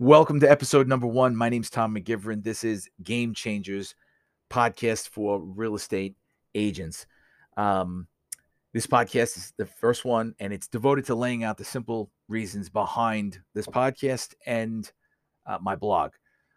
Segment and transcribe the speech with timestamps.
[0.00, 1.36] Welcome to episode number one.
[1.36, 2.42] My name's Tom McGivern.
[2.42, 3.94] This is Game Changers
[4.50, 6.16] podcast for real estate
[6.52, 7.06] agents.
[7.56, 8.08] Um,
[8.72, 12.68] this podcast is the first one, and it's devoted to laying out the simple reasons
[12.68, 14.90] behind this podcast and
[15.46, 16.10] uh, my blog.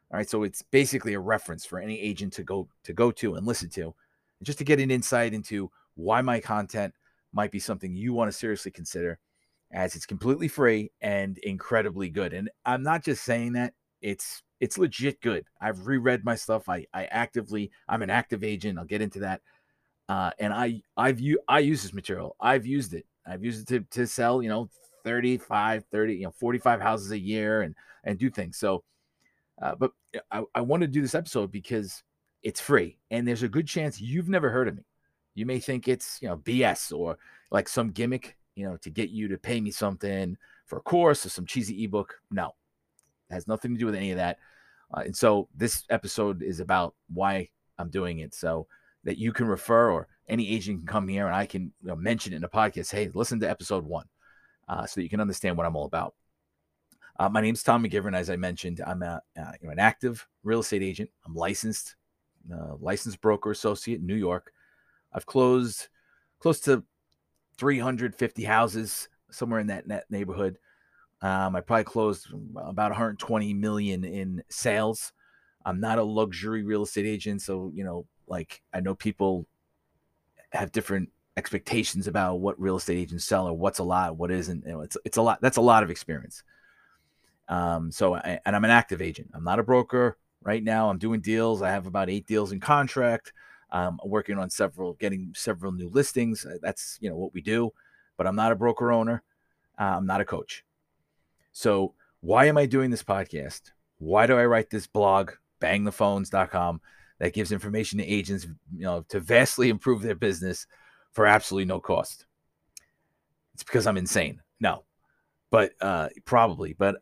[0.10, 3.36] All right, so it's basically a reference for any agent to go to go to
[3.36, 3.94] and listen to,
[4.42, 6.92] just to get an insight into why my content
[7.34, 9.20] might be something you want to seriously consider
[9.72, 12.34] as it's completely free and incredibly good.
[12.34, 15.46] And I'm not just saying that, it's it's legit good.
[15.62, 16.70] I've reread my stuff.
[16.70, 18.78] I I actively I'm an active agent.
[18.80, 19.42] I'll get into that.
[20.10, 22.36] Uh, and I I've u- I use this material.
[22.40, 23.06] I've used it.
[23.26, 24.70] I've used it to, to sell, you know,
[25.04, 28.58] 35, 30, you know, 45 houses a year and and do things.
[28.58, 28.84] So
[29.62, 29.92] uh, but
[30.32, 32.04] I, I want to do this episode because
[32.44, 34.84] it's free and there's a good chance you've never heard of me.
[35.36, 37.18] You may think it's, you know, BS or
[37.52, 41.26] like some gimmick you know, to get you to pay me something for a course
[41.26, 42.16] or some cheesy ebook.
[42.32, 42.56] No,
[43.30, 44.40] it has nothing to do with any of that.
[44.92, 48.66] Uh, and so this episode is about why I'm doing it so
[49.04, 51.96] that you can refer or any agent can come here and I can you know,
[51.96, 52.92] mention it in a podcast.
[52.92, 54.08] Hey, listen to episode one
[54.68, 56.16] uh, so that you can understand what I'm all about.
[57.20, 58.16] Uh, my is Tom McGivern.
[58.16, 61.10] As I mentioned, I'm a, uh, you know, an active real estate agent.
[61.26, 61.96] I'm licensed,
[62.52, 64.52] uh, licensed broker associate in New York.
[65.14, 65.90] I've closed
[66.40, 66.84] close to
[67.58, 70.58] 350 houses somewhere in that, neighborhood.
[71.22, 75.14] Um, I probably closed about 120 million in sales.
[75.66, 79.48] I'm not a luxury real estate agent, so you know, like I know people
[80.54, 84.64] have different expectations about what real estate agents sell or what's a lot, what isn't.
[84.66, 85.42] You know, it's it's a lot.
[85.42, 86.44] That's a lot of experience.
[87.50, 89.32] Um, so I, and I'm an active agent.
[89.34, 90.90] I'm not a broker right now.
[90.90, 91.62] I'm doing deals.
[91.62, 93.34] I have about eight deals in contract.
[93.72, 96.46] Um, I'm working on several, getting several new listings.
[96.46, 97.72] Uh, that's you know what we do.
[98.18, 99.24] But I'm not a broker owner.
[99.80, 100.64] Uh, I'm not a coach.
[101.52, 103.72] So why am I doing this podcast?
[104.00, 106.82] Why do I write this blog, bangthephones.com,
[107.20, 110.68] that gives information to agents, you know, to vastly improve their business
[111.12, 112.26] for absolutely no cost?
[113.54, 114.42] It's because I'm insane.
[114.60, 114.84] No,
[115.50, 116.74] but uh, probably.
[116.74, 116.98] But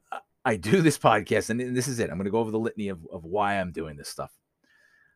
[0.45, 2.09] I do this podcast, and this is it.
[2.09, 4.31] I'm going to go over the litany of, of why I'm doing this stuff.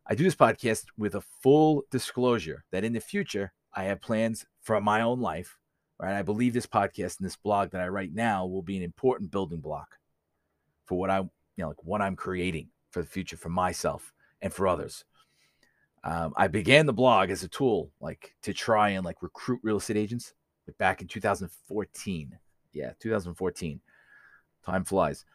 [0.09, 4.47] I do this podcast with a full disclosure that in the future, I have plans
[4.59, 5.59] for my own life.
[5.99, 6.17] Right.
[6.17, 9.31] I believe this podcast and this blog that I write now will be an important
[9.31, 9.97] building block
[10.85, 14.51] for what I, you know, like what I'm creating for the future for myself and
[14.51, 15.05] for others.
[16.03, 19.77] Um, I began the blog as a tool, like to try and like recruit real
[19.77, 20.33] estate agents
[20.79, 22.39] back in 2014.
[22.71, 23.81] Yeah, 2014.
[24.65, 25.25] Time flies.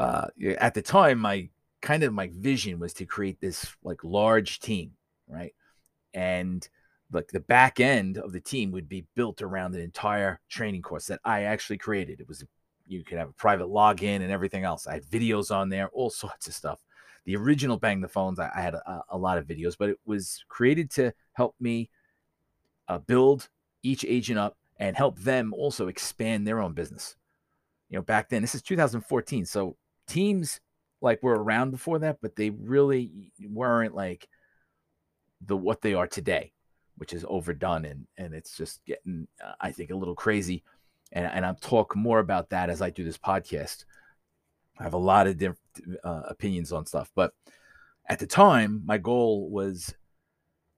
[0.00, 1.50] Uh, at the time, my
[1.86, 4.90] kind of my vision was to create this like large team,
[5.28, 5.54] right?
[6.12, 6.68] And
[7.12, 11.06] like the back end of the team would be built around an entire training course
[11.06, 12.18] that I actually created.
[12.20, 12.44] It was
[12.88, 14.88] you could have a private login and everything else.
[14.88, 16.80] I had videos on there, all sorts of stuff.
[17.24, 19.98] The original Bang the Phones, I, I had a, a, lot of videos, but it
[20.04, 21.88] was created to help me
[22.88, 23.48] uh, build
[23.84, 27.14] each agent up and help them also expand their own business.
[27.90, 29.76] You know, back then, this is 2014, so
[30.08, 30.60] teams
[31.00, 34.28] like we were around before that, but they really weren't like
[35.44, 36.52] the what they are today,
[36.96, 40.64] which is overdone and and it's just getting uh, I think a little crazy.
[41.12, 43.84] And and I'll talk more about that as I do this podcast.
[44.78, 45.60] I have a lot of different
[46.04, 47.32] uh, opinions on stuff, but
[48.08, 49.94] at the time, my goal was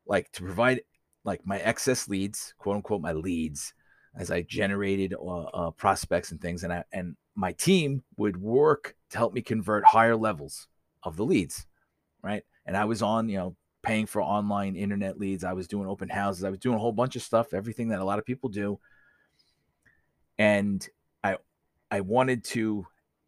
[0.06, 0.80] like to provide
[1.24, 3.74] like my excess leads, quote unquote, my leads,
[4.18, 8.96] as I generated uh, uh, prospects and things, and I and my team would work
[9.10, 10.66] to help me convert higher levels
[11.04, 11.66] of the leads,
[12.20, 12.42] right?
[12.66, 15.44] And I was on, you know, paying for online internet leads.
[15.44, 16.42] I was doing open houses.
[16.42, 18.80] I was doing a whole bunch of stuff, everything that a lot of people do.
[20.36, 20.86] And
[21.22, 21.36] I
[21.90, 22.86] I wanted to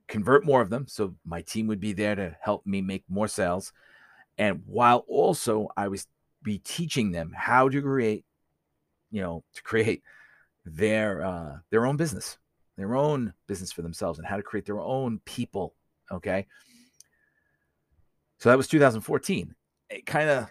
[0.08, 3.28] convert more of them so my team would be there to help me make more
[3.28, 3.72] sales.
[4.36, 6.08] And while also I was
[6.42, 8.24] be teaching them how to create,
[9.10, 10.02] you know, to create
[10.65, 12.38] their uh their own business
[12.81, 15.75] their own business for themselves and how to create their own people.
[16.11, 16.46] Okay.
[18.38, 19.55] So that was 2014.
[19.90, 20.50] It kind of,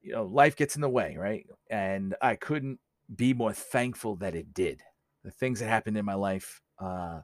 [0.00, 1.46] you know, life gets in the way, right?
[1.68, 2.80] And I couldn't
[3.14, 4.80] be more thankful that it did.
[5.22, 7.20] The things that happened in my life uh,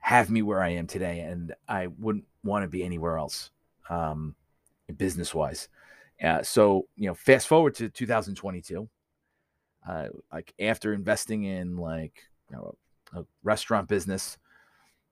[0.00, 3.50] have me where I am today, and I wouldn't want to be anywhere else,
[3.90, 4.34] um,
[4.96, 5.68] business wise.
[6.24, 8.88] Uh, so, you know, fast forward to 2022.
[9.88, 12.76] Uh, like after investing in like you know,
[13.12, 14.38] a, a restaurant business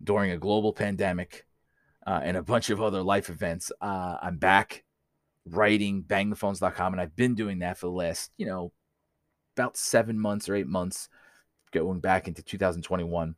[0.02, 1.46] during a global pandemic
[2.06, 3.72] uh, and a bunch of other life events.
[3.80, 4.84] Uh, I'm back
[5.46, 8.72] writing bangthephones.com, and I've been doing that for the last, you know,
[9.56, 11.08] about seven months or eight months,
[11.70, 13.36] going back into 2021.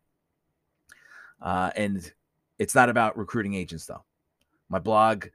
[1.40, 2.12] Uh, and
[2.58, 4.04] it's not about recruiting agents though.
[4.68, 5.26] My blog,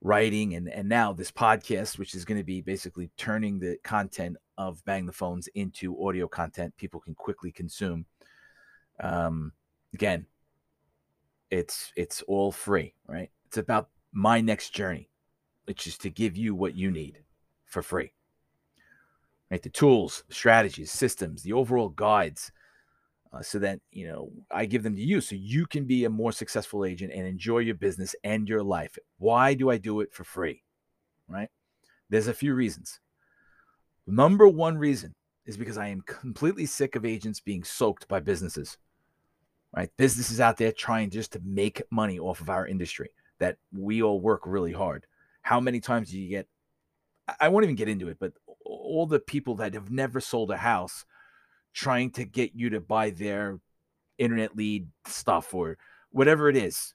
[0.00, 4.36] writing, and and now this podcast, which is going to be basically turning the content
[4.58, 8.06] of Bang the Phones into audio content people can quickly consume.
[9.00, 9.52] Um,
[9.94, 10.26] again,
[11.50, 13.30] it's it's all free, right?
[13.46, 15.10] It's about my next journey,
[15.64, 17.18] which is to give you what you need
[17.66, 18.12] for free.
[19.50, 19.62] Right?
[19.62, 22.52] The tools, strategies, systems, the overall guides
[23.32, 26.10] uh, so that you know I give them to you so you can be a
[26.10, 28.98] more successful agent and enjoy your business and your life.
[29.18, 30.62] Why do I do it for free?
[31.28, 31.48] Right?
[32.08, 33.00] There's a few reasons.
[34.06, 35.12] Number one reason
[35.46, 38.78] is because I am completely sick of agents being soaked by businesses.
[39.74, 39.90] Right?
[39.96, 44.20] Businesses out there trying just to make money off of our industry that we all
[44.20, 45.06] work really hard.
[45.42, 46.46] How many times do you get
[47.40, 48.32] I won't even get into it, but
[48.64, 51.04] all the people that have never sold a house
[51.72, 53.60] trying to get you to buy their
[54.18, 55.78] internet lead stuff or
[56.10, 56.94] whatever it is.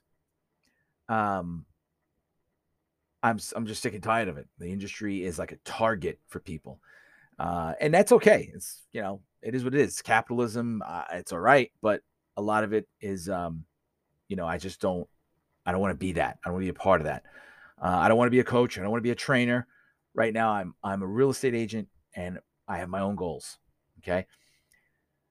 [1.08, 1.64] Um,
[3.22, 4.46] I'm I'm just sick and tired of it.
[4.58, 6.80] The industry is like a target for people,
[7.38, 8.50] uh, and that's okay.
[8.54, 10.02] It's you know it is what it is.
[10.02, 10.82] capitalism.
[10.86, 12.02] Uh, it's all right, but
[12.36, 13.64] a lot of it is, um,
[14.28, 15.08] you know, I just don't.
[15.66, 16.38] I don't want to be that.
[16.42, 17.24] I don't want to be a part of that.
[17.82, 18.78] Uh, I don't want to be a coach.
[18.78, 19.66] I don't want to be a trainer.
[20.14, 23.58] Right now, I'm I'm a real estate agent, and I have my own goals.
[23.98, 24.26] Okay,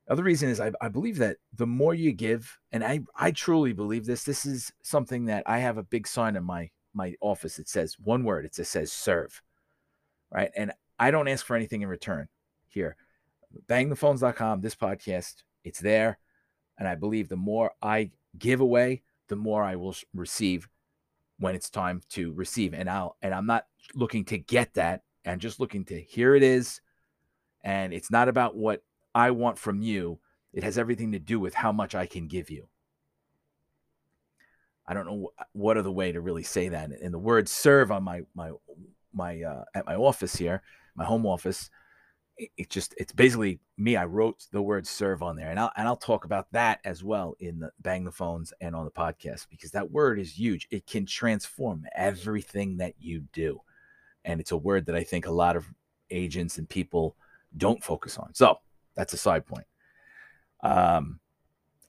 [0.09, 3.73] other reason is I, I believe that the more you give, and I, I truly
[3.73, 7.59] believe this, this is something that I have a big sign in my my office.
[7.59, 8.43] It says one word.
[8.43, 9.41] It just says serve.
[10.29, 10.51] Right.
[10.57, 12.27] And I don't ask for anything in return
[12.67, 12.97] here.
[13.67, 16.17] Bangthephones.com, this podcast, it's there.
[16.77, 20.67] And I believe the more I give away, the more I will receive
[21.39, 22.73] when it's time to receive.
[22.73, 25.03] And I'll and I'm not looking to get that.
[25.25, 26.81] I'm just looking to here it is.
[27.63, 28.83] And it's not about what
[29.13, 30.19] I want from you,
[30.53, 32.67] it has everything to do with how much I can give you.
[34.87, 36.91] I don't know what other way to really say that.
[36.91, 38.51] And the word serve on my my
[39.13, 40.61] my uh, at my office here,
[40.95, 41.69] my home office,
[42.37, 43.95] it, it, just it's basically me.
[43.95, 47.03] I wrote the word serve on there, and I'll and I'll talk about that as
[47.03, 50.67] well in the bang the phones and on the podcast because that word is huge.
[50.71, 53.61] It can transform everything that you do,
[54.23, 55.65] and it's a word that I think a lot of
[56.09, 57.17] agents and people
[57.55, 58.33] don't focus on.
[58.33, 58.59] So
[58.95, 59.65] that's a side point.
[60.63, 61.19] Um,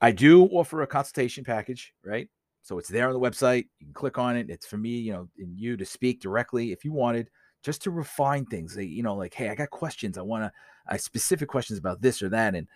[0.01, 2.29] I do offer a consultation package, right?
[2.63, 3.67] So it's there on the website.
[3.79, 4.51] You can click on it.
[4.51, 7.31] It's for me, you know, and you to speak directly if you wanted,
[7.63, 8.77] just to refine things.
[8.77, 10.19] You know, like, hey, I got questions.
[10.19, 10.53] I want to,
[10.87, 12.67] I specific questions about this or that, and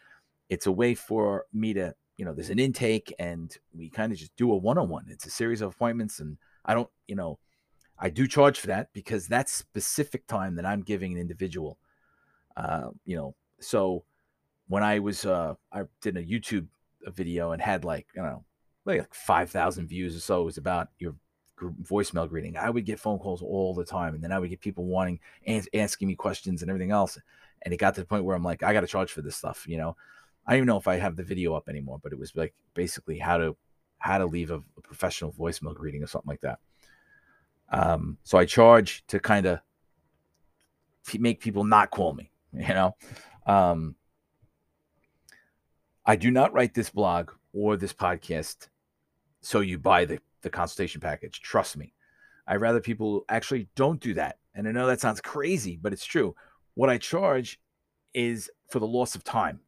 [0.49, 4.19] it's a way for me to, you know, there's an intake, and we kind of
[4.19, 5.07] just do a one-on-one.
[5.09, 7.39] It's a series of appointments, and I don't, you know,
[7.99, 11.79] I do charge for that because that's specific time that I'm giving an individual.
[12.57, 14.05] Uh, you know, so
[14.69, 16.67] when I was uh I did a YouTube
[17.09, 18.45] video and had like you know
[18.85, 20.43] like five thousand views or so.
[20.43, 21.15] Was about your
[21.83, 22.57] voicemail greeting.
[22.57, 25.21] I would get phone calls all the time, and then I would get people wanting
[25.75, 27.19] asking me questions and everything else.
[27.63, 29.37] And it got to the point where I'm like, I got to charge for this
[29.37, 29.65] stuff.
[29.69, 29.97] You know,
[30.47, 32.55] I don't even know if I have the video up anymore, but it was like
[32.75, 33.57] basically how to
[33.99, 36.59] how to leave a, a professional voicemail greeting or something like that.
[37.71, 39.61] Um, so I charge to kind of
[41.19, 42.31] make people not call me.
[42.55, 42.97] You know,
[43.47, 43.95] um,
[46.05, 48.69] I do not write this blog or this podcast
[49.41, 51.41] so you buy the, the consultation package.
[51.41, 51.93] Trust me.
[52.47, 54.39] I'd rather people actually don't do that.
[54.55, 56.35] And I know that sounds crazy, but it's true.
[56.75, 57.61] What I charge
[58.15, 59.61] is for the loss of time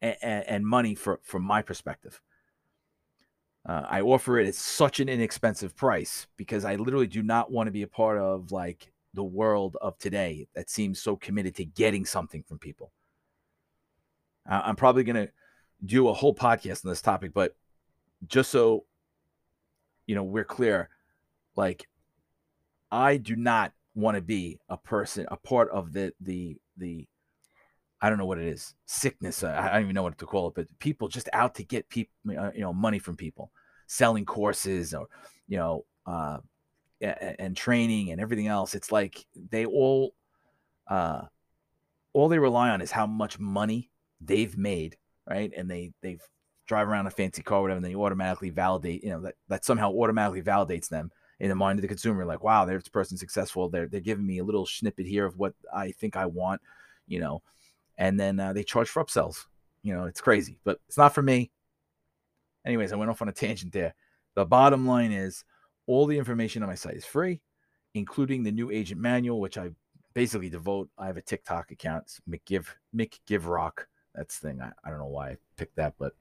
[0.00, 2.20] and, and money for, from my perspective.
[3.64, 7.68] Uh, I offer it at such an inexpensive price because I literally do not want
[7.68, 11.64] to be a part of like the world of today that seems so committed to
[11.64, 12.92] getting something from people.
[14.50, 15.32] Uh, I'm probably going to
[15.84, 17.56] do a whole podcast on this topic, but
[18.26, 18.84] just so
[20.06, 20.88] you know, we're clear,
[21.56, 21.88] like
[22.90, 27.06] I do not want to be a person, a part of the the the
[28.00, 29.44] I don't know what it is, sickness.
[29.44, 31.88] I, I don't even know what to call it, but people just out to get
[31.88, 33.52] people, uh, you know, money from people,
[33.86, 35.06] selling courses or
[35.48, 36.38] you know, uh,
[37.00, 38.74] and, and training and everything else.
[38.74, 40.14] It's like they all,
[40.88, 41.22] uh,
[42.12, 44.96] all they rely on is how much money they've made
[45.28, 45.52] right?
[45.56, 46.18] And they they
[46.66, 49.92] drive around a fancy car, whatever, and they automatically validate, you know, that, that somehow
[49.92, 51.10] automatically validates them
[51.40, 52.24] in the mind of the consumer.
[52.24, 53.68] Like, wow, there's this person successful.
[53.68, 56.60] They're they're giving me a little snippet here of what I think I want,
[57.06, 57.42] you know,
[57.98, 59.44] and then uh, they charge for upsells.
[59.82, 61.50] You know, it's crazy, but it's not for me.
[62.64, 63.94] Anyways, I went off on a tangent there.
[64.36, 65.44] The bottom line is
[65.86, 67.40] all the information on my site is free,
[67.94, 69.70] including the new agent manual, which I
[70.14, 70.88] basically devote.
[70.96, 74.60] I have a TikTok account, it's McGive McGivrock that's the thing.
[74.60, 76.14] I, I don't know why I picked that, but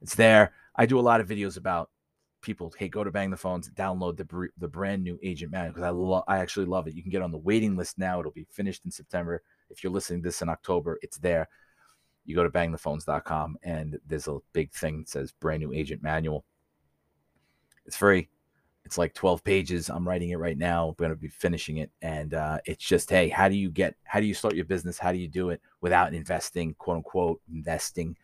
[0.00, 0.52] It's there.
[0.76, 1.90] I do a lot of videos about
[2.40, 2.72] people.
[2.76, 5.90] Hey, go to Bang the Phones, download the the brand new Agent Manual because I
[5.90, 6.24] love.
[6.28, 6.94] I actually love it.
[6.94, 8.20] You can get on the waiting list now.
[8.20, 9.42] It'll be finished in September.
[9.70, 11.48] If you're listening this in October, it's there.
[12.24, 16.44] You go to bangthephones.com and there's a big thing that says brand new agent manual.
[17.86, 18.28] It's free.
[18.84, 19.88] It's like 12 pages.
[19.88, 20.88] I'm writing it right now.
[20.88, 21.90] I'm going to be finishing it.
[22.02, 24.98] And uh, it's just, hey, how do you get, how do you start your business?
[24.98, 28.16] How do you do it without investing, quote unquote, investing,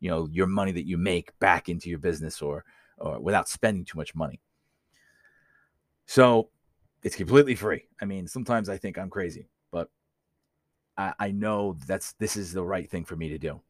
[0.00, 2.64] you know, your money that you make back into your business or,
[2.98, 4.40] or without spending too much money.
[6.06, 6.50] So
[7.02, 7.88] it's completely free.
[8.00, 9.90] I mean, sometimes I think I'm crazy, but
[10.96, 13.60] I, I know that's, this is the right thing for me to do.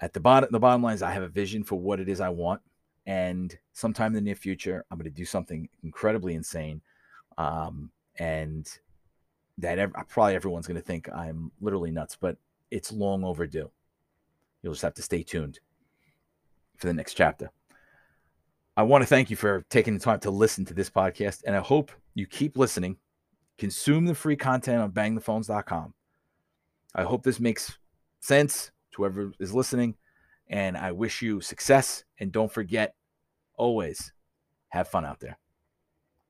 [0.00, 2.20] At the bottom, the bottom line is I have a vision for what it is
[2.20, 2.60] I want
[3.06, 6.80] and sometime in the near future, I'm going to do something incredibly insane.
[7.36, 8.68] Um, and
[9.58, 12.36] that ev- probably everyone's going to think I'm literally nuts, but
[12.70, 13.70] it's long overdue.
[14.62, 15.60] You'll just have to stay tuned
[16.76, 17.50] for the next chapter.
[18.76, 21.54] I want to thank you for taking the time to listen to this podcast, and
[21.54, 22.96] I hope you keep listening.
[23.58, 25.94] Consume the free content on bangthephones.com.
[26.94, 27.78] I hope this makes
[28.20, 29.94] sense to whoever is listening.
[30.48, 32.04] And I wish you success.
[32.18, 32.94] And don't forget,
[33.56, 34.12] always
[34.68, 35.38] have fun out there.